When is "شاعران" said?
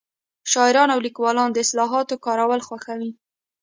0.51-0.89